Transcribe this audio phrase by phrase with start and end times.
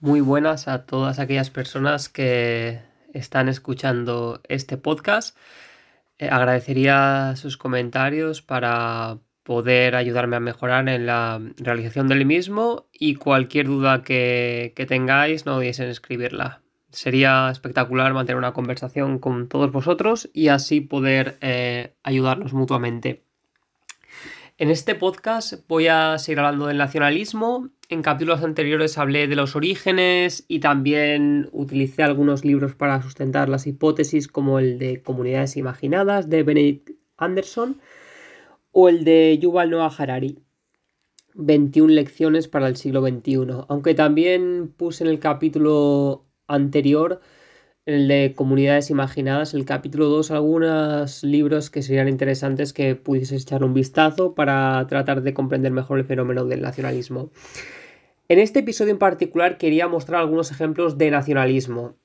[0.00, 2.78] Muy buenas a todas aquellas personas que
[3.12, 5.36] están escuchando este podcast.
[6.18, 13.16] Eh, agradecería sus comentarios para poder ayudarme a mejorar en la realización del mismo y
[13.16, 16.62] cualquier duda que, tengáis no dudéis en escribirla.
[16.90, 23.27] Sería espectacular mantener una conversación con todos vosotros y así poder eh, ayudarnos mutuamente.
[24.60, 27.68] En este podcast voy a seguir hablando del nacionalismo.
[27.88, 33.68] En capítulos anteriores hablé de los orígenes y también utilicé algunos libros para sustentar las
[33.68, 37.80] hipótesis como el de Comunidades Imaginadas de Benedict Anderson
[38.72, 40.42] o el de Yuval Noah Harari.
[41.34, 43.64] 21 lecciones para el siglo XXI.
[43.68, 47.20] Aunque también puse en el capítulo anterior
[47.88, 53.64] el de Comunidades Imaginadas, el capítulo 2, algunos libros que serían interesantes que pudieses echar
[53.64, 57.30] un vistazo para tratar de comprender mejor el fenómeno del nacionalismo.
[58.28, 61.96] En este episodio en particular quería mostrar algunos ejemplos de nacionalismo.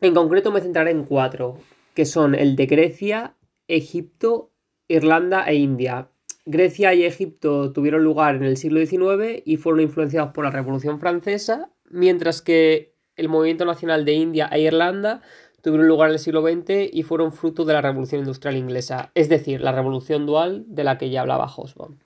[0.00, 1.58] En concreto me centraré en cuatro,
[1.92, 3.34] que son el de Grecia,
[3.68, 4.50] Egipto,
[4.88, 6.08] Irlanda e India.
[6.46, 10.98] Grecia y Egipto tuvieron lugar en el siglo XIX y fueron influenciados por la Revolución
[10.98, 15.22] Francesa, mientras que el movimiento nacional de India e Irlanda
[15.62, 19.28] tuvieron lugar en el siglo XX y fueron fruto de la revolución industrial inglesa, es
[19.28, 21.98] decir, la revolución dual de la que ya hablaba Hobsbawm.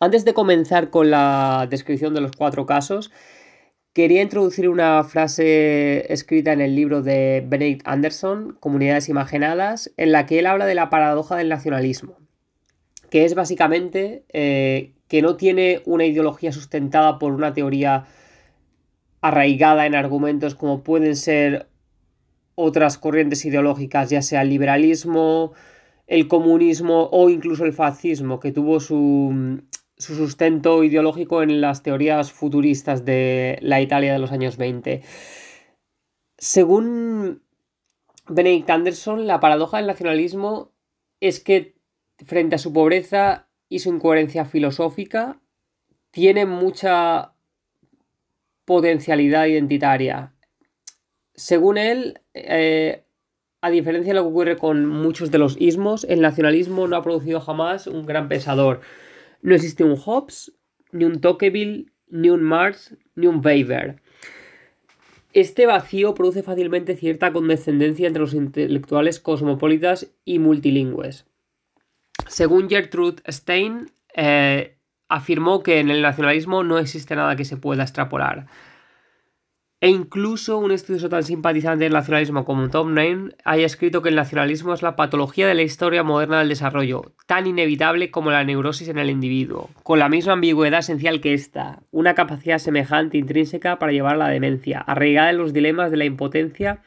[0.00, 3.10] Antes de comenzar con la descripción de los cuatro casos,
[3.92, 10.26] quería introducir una frase escrita en el libro de Benedict Anderson, Comunidades Imaginadas, en la
[10.26, 12.16] que él habla de la paradoja del nacionalismo,
[13.10, 18.06] que es básicamente eh, que no tiene una ideología sustentada por una teoría
[19.20, 21.68] arraigada en argumentos como pueden ser
[22.54, 25.52] otras corrientes ideológicas, ya sea el liberalismo,
[26.06, 29.62] el comunismo o incluso el fascismo, que tuvo su,
[29.96, 35.02] sustento ideológico en las teorías futuristas de la Italia de los años 20.
[36.36, 37.42] Según
[38.28, 40.72] Benedict Anderson, la paradoja del nacionalismo
[41.20, 41.76] es que
[42.24, 45.40] frente a su pobreza y su incoherencia filosófica,
[46.10, 47.34] tiene mucha
[48.68, 50.34] potencialidad identitaria.
[51.34, 53.02] Según él, eh,
[53.62, 57.02] a diferencia de lo que ocurre con muchos de los ismos, el nacionalismo no ha
[57.02, 58.82] producido jamás un gran pensador.
[59.40, 60.52] No existe un Hobbes,
[60.92, 64.02] ni un Tocqueville, ni un Marx, ni un Weber.
[65.32, 71.24] Este vacío produce fácilmente cierta condescendencia entre los intelectuales cosmopolitas y multilingües.
[72.26, 74.77] Según Gertrude Stein, eh,
[75.08, 78.46] afirmó que en el nacionalismo no existe nada que se pueda extrapolar.
[79.80, 84.16] E incluso un estudioso tan simpatizante del nacionalismo como Tom Nain haya escrito que el
[84.16, 88.88] nacionalismo es la patología de la historia moderna del desarrollo, tan inevitable como la neurosis
[88.88, 93.92] en el individuo, con la misma ambigüedad esencial que esta, una capacidad semejante intrínseca para
[93.92, 96.82] llevar a la demencia, arraigada en los dilemas de la impotencia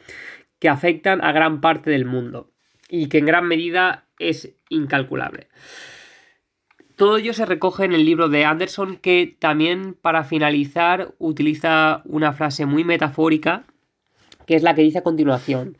[0.59, 2.51] que afectan a gran parte del mundo,
[2.89, 5.47] y que en gran medida es incalculable.
[7.01, 12.31] Todo ello se recoge en el libro de Anderson que también para finalizar utiliza una
[12.31, 13.63] frase muy metafórica
[14.45, 15.77] que es la que dice a continuación.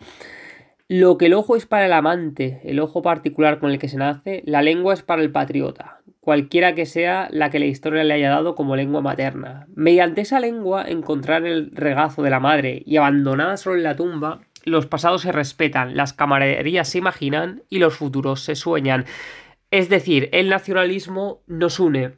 [0.88, 3.98] Lo que el ojo es para el amante, el ojo particular con el que se
[3.98, 8.16] nace, la lengua es para el patriota, cualquiera que sea la que la historia le
[8.16, 9.68] haya dado como lengua materna.
[9.76, 14.42] Mediante esa lengua encontrar el regazo de la madre y abandonada solo en la tumba,
[14.64, 19.06] los pasados se respetan, las camaraderías se imaginan y los futuros se sueñan.
[19.72, 22.18] Es decir, el nacionalismo nos une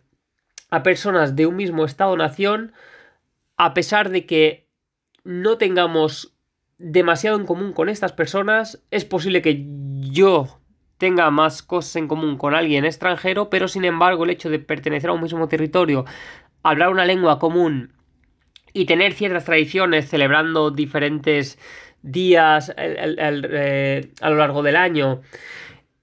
[0.70, 2.74] a personas de un mismo Estado-nación
[3.58, 4.68] a pesar de que
[5.24, 6.36] no tengamos
[6.78, 9.66] demasiado en común con estas personas, es posible que
[10.12, 10.60] yo
[10.98, 15.10] tenga más cosas en común con alguien extranjero, pero sin embargo el hecho de pertenecer
[15.10, 16.06] a un mismo territorio,
[16.64, 17.94] hablar una lengua común
[18.74, 21.60] y tener ciertas tradiciones celebrando diferentes
[22.02, 25.22] días eh, a lo largo del año,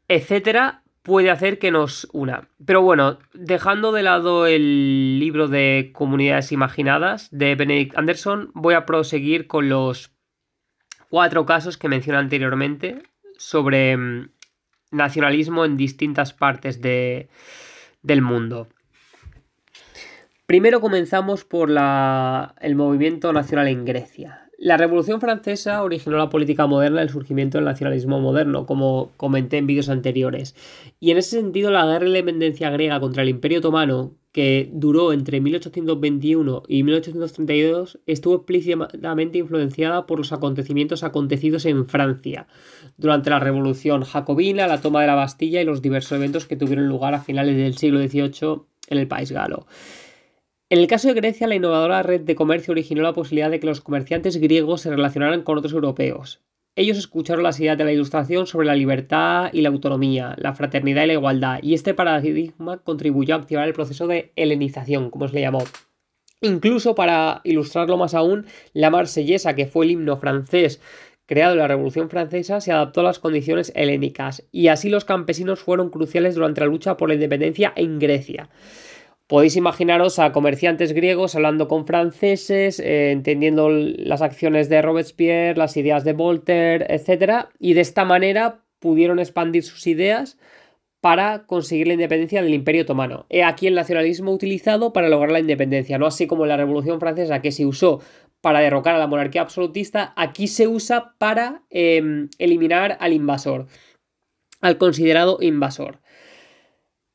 [0.09, 2.49] etcétera, puede hacer que nos una.
[2.65, 8.86] Pero bueno, dejando de lado el libro de Comunidades Imaginadas de Benedict Anderson, voy a
[8.86, 10.13] proseguir con los
[11.09, 13.03] cuatro casos que mencioné anteriormente
[13.39, 14.30] sobre mm,
[14.91, 17.28] nacionalismo en distintas partes de,
[18.03, 18.69] del mundo.
[20.47, 24.49] Primero comenzamos por la, el movimiento nacional en Grecia.
[24.62, 29.66] La Revolución Francesa originó la política moderna, el surgimiento del nacionalismo moderno, como comenté en
[29.66, 30.54] vídeos anteriores.
[31.01, 35.15] Y en ese sentido, la guerra de independencia griega contra el Imperio Otomano, que duró
[35.15, 42.47] entre 1821 y 1832, estuvo explícitamente influenciada por los acontecimientos acontecidos en Francia
[42.98, 46.86] durante la Revolución Jacobina, la toma de la Bastilla y los diversos eventos que tuvieron
[46.86, 49.66] lugar a finales del siglo XVIII en el país galo.
[50.72, 53.67] En el caso de Grecia, la innovadora red de comercio originó la posibilidad de que
[53.67, 56.43] los comerciantes griegos se relacionaran con otros europeos.
[56.77, 61.03] Ellos escucharon las ideas de la Ilustración sobre la libertad y la autonomía, la fraternidad
[61.03, 65.34] y la igualdad, y este paradigma contribuyó a activar el proceso de helenización, como se
[65.34, 65.65] le llamó.
[66.41, 70.81] Incluso para ilustrarlo más aún, la marsellesa, que fue el himno francés
[71.27, 75.59] creado en la Revolución Francesa, se adaptó a las condiciones helénicas, y así los campesinos
[75.59, 78.49] fueron cruciales durante la lucha por la independencia en Grecia.
[79.30, 85.77] Podéis imaginaros a comerciantes griegos hablando con franceses, eh, entendiendo las acciones de Robespierre, las
[85.77, 87.47] ideas de Voltaire, etc.
[87.60, 90.36] Y de esta manera pudieron expandir sus ideas
[91.00, 93.27] para conseguir la independencia del Imperio Otomano.
[93.28, 96.98] He aquí el nacionalismo utilizado para lograr la independencia, no así como en la Revolución
[96.98, 98.00] Francesa que se usó
[98.41, 103.68] para derrocar a la monarquía absolutista, aquí se usa para em, eliminar al invasor,
[104.60, 106.00] al considerado invasor.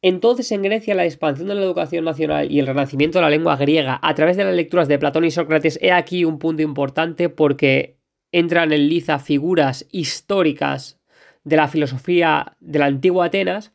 [0.08, 3.56] Entonces en Grecia la expansión de la educación nacional y el renacimiento de la lengua
[3.56, 7.28] griega a través de las lecturas de Platón y Sócrates, he aquí un punto importante
[7.28, 7.98] porque
[8.32, 11.00] entran en liza figuras históricas
[11.44, 13.74] de la filosofía de la antigua Atenas,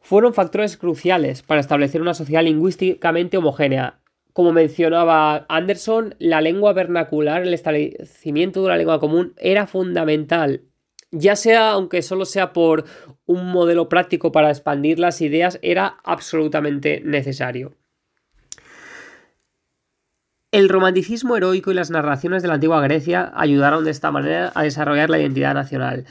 [0.00, 4.00] fueron factores cruciales para establecer una sociedad lingüísticamente homogénea.
[4.32, 10.62] Como mencionaba Anderson, la lengua vernacular, el establecimiento de una lengua común era fundamental
[11.12, 12.84] ya sea, aunque solo sea por
[13.26, 17.74] un modelo práctico para expandir las ideas, era absolutamente necesario.
[20.50, 24.64] El romanticismo heroico y las narraciones de la antigua Grecia ayudaron de esta manera a
[24.64, 26.04] desarrollar la identidad nacional.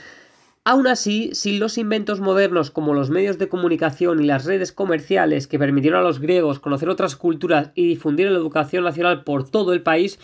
[0.64, 5.48] Aún así, sin los inventos modernos como los medios de comunicación y las redes comerciales
[5.48, 9.72] que permitieron a los griegos conocer otras culturas y difundir la educación nacional por todo
[9.72, 10.20] el país,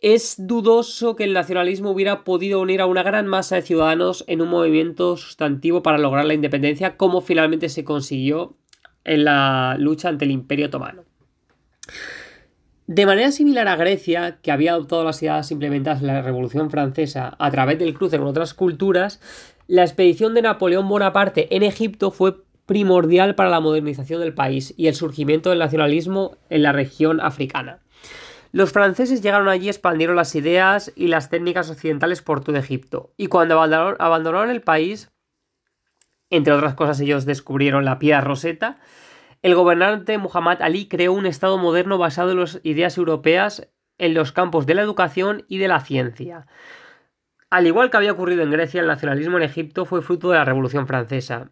[0.00, 4.40] es dudoso que el nacionalismo hubiera podido unir a una gran masa de ciudadanos en
[4.40, 8.56] un movimiento sustantivo para lograr la independencia, como finalmente se consiguió
[9.04, 11.04] en la lucha ante el Imperio Otomano.
[12.86, 17.36] De manera similar a Grecia, que había adoptado las ideas implementadas en la Revolución Francesa
[17.38, 19.20] a través del cruce con otras culturas,
[19.66, 24.86] la expedición de Napoleón Bonaparte en Egipto fue primordial para la modernización del país y
[24.86, 27.80] el surgimiento del nacionalismo en la región africana.
[28.52, 33.12] Los franceses llegaron allí, expandieron las ideas y las técnicas occidentales por todo Egipto.
[33.16, 35.10] Y cuando abandonaron, el país,
[36.30, 38.78] entre otras cosas ellos descubrieron la piedra roseta,
[39.42, 43.68] el gobernante Muhammad Ali creó un Estado moderno basado en las ideas europeas
[43.98, 46.46] en los campos de la educación y de la ciencia.
[47.50, 50.44] Al igual que había ocurrido en Grecia, el nacionalismo en Egipto fue fruto de la
[50.44, 51.50] Revolución Francesa.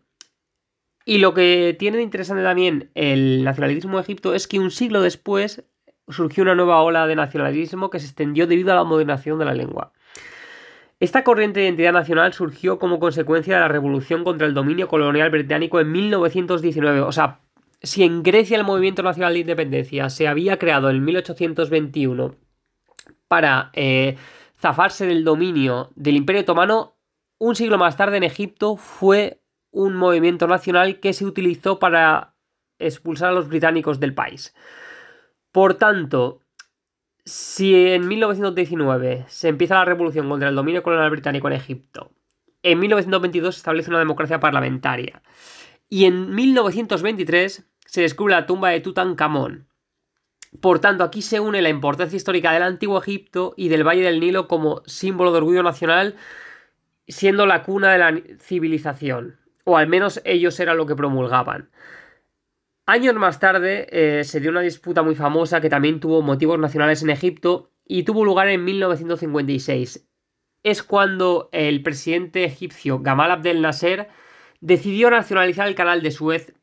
[1.04, 5.00] Y lo que tiene de interesante también el nacionalismo de Egipto es que un siglo
[5.00, 5.64] después
[6.08, 9.55] surgió una nueva ola de nacionalismo que se extendió debido a la modernización de la
[9.55, 9.93] lengua.
[10.99, 15.31] Esta corriente de identidad nacional surgió como consecuencia de la revolución contra el dominio colonial
[15.31, 17.00] británico en 1919.
[17.03, 17.41] O sea,
[17.82, 22.35] si en Grecia el movimiento nacional de independencia se había creado en 1821
[23.29, 24.17] para eh,
[24.58, 26.97] zafarse del dominio del Imperio Otomano,
[27.38, 32.35] un siglo más tarde en Egipto fue un movimiento nacional que se utilizó para
[32.79, 34.55] expulsar a los británicos del país.
[35.56, 36.43] Por tanto,
[37.25, 42.12] si en 1919 se empieza la revolución contra el dominio colonial británico en Egipto,
[42.62, 45.23] en 1922 se establece una democracia parlamentaria
[45.88, 49.67] y en 1923 se descubre la tumba de Tutankamón.
[50.61, 54.20] Por tanto, aquí se une la importancia histórica del antiguo Egipto y del Valle del
[54.20, 56.17] Nilo como símbolo de orgullo nacional,
[57.08, 61.70] siendo la cuna de la civilización, o al menos ellos eran lo que promulgaban.
[62.88, 67.02] Años más tarde eh, se dio una disputa muy famosa que también tuvo motivos nacionales
[67.02, 70.08] en Egipto y tuvo lugar en 1956.
[70.62, 74.08] Es cuando el presidente egipcio Gamal Abdel Nasser
[74.60, 76.55] decidió nacionalizar el canal de Suez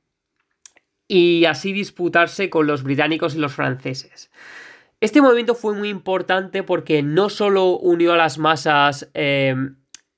[1.10, 4.32] y así disputarse con los británicos y los franceses.
[5.02, 9.54] Este movimiento fue muy importante porque no solo unió a las masas eh,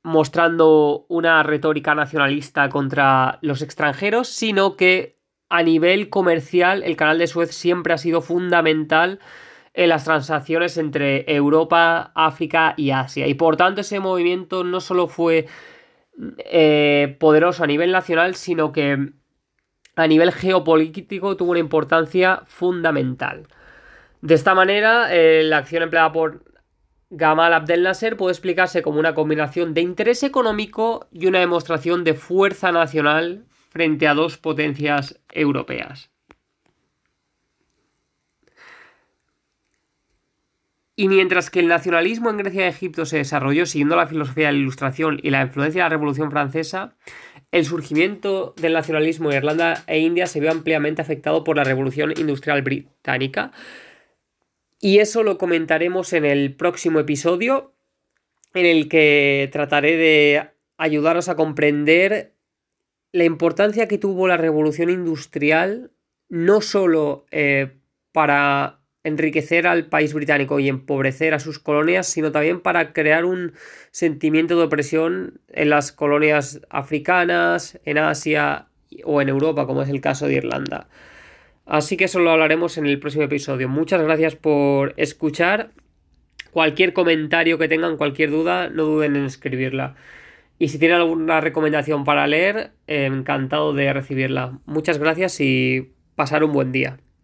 [0.04, 5.15] mostrando una retórica nacionalista contra los extranjeros, sino que
[5.50, 9.20] a nivel comercial, el canal de Suez siempre ha sido fundamental
[9.74, 13.28] en las transacciones entre Europa, África y Asia.
[13.28, 15.48] Y por tanto ese movimiento no solo fue
[16.38, 19.12] eh, poderoso a nivel nacional, sino que
[19.96, 23.48] a nivel geopolítico tuvo una importancia fundamental.
[24.22, 26.44] De esta manera, eh, la acción empleada por
[27.10, 32.14] Gamal Abdel Nasser puede explicarse como una combinación de interés económico y una demostración de
[32.14, 36.10] fuerza nacional frente a dos potencias europeas.
[40.96, 44.54] Y mientras que el nacionalismo en Grecia y Egipto se desarrolló siguiendo la filosofía de
[44.54, 46.96] la Ilustración y la influencia de la Revolución Francesa,
[47.52, 52.14] El surgimiento del nacionalismo en Irlanda e India se vio ampliamente afectado por la Revolución
[52.18, 53.52] Industrial Británica.
[54.80, 57.74] Y eso lo comentaremos en el próximo episodio,
[58.54, 62.35] en el que trataré de ayudaros a comprender
[63.16, 65.90] la importancia que tuvo la Revolución Industrial,
[66.28, 67.78] no solo eh,
[68.12, 73.54] para enriquecer al país británico y empobrecer a sus colonias, sino también para crear un
[73.92, 78.68] sentimiento de opresión en las colonias africanas, en Asia
[79.06, 80.90] o en Europa, como es el caso de Irlanda.
[81.66, 83.70] Así que eso lo hablaremos en el próximo episodio.
[83.70, 85.70] Muchas gracias por escuchar.
[86.52, 89.96] Cualquier comentario que tengan, cualquier duda, no duden en escribirla.
[90.58, 94.60] Y si tienen alguna recomendación para leer, encantado de recibirla.
[94.66, 96.98] Muchas gracias y pasar un buen día.